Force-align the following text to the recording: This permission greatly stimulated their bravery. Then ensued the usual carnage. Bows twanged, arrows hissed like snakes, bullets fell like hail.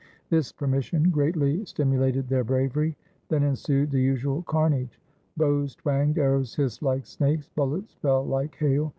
This 0.31 0.51
permission 0.51 1.11
greatly 1.11 1.63
stimulated 1.63 2.27
their 2.27 2.43
bravery. 2.43 2.97
Then 3.29 3.43
ensued 3.43 3.91
the 3.91 4.01
usual 4.01 4.41
carnage. 4.41 4.99
Bows 5.37 5.75
twanged, 5.75 6.17
arrows 6.17 6.55
hissed 6.55 6.81
like 6.81 7.05
snakes, 7.05 7.49
bullets 7.49 7.93
fell 8.01 8.25
like 8.25 8.55
hail. 8.55 8.89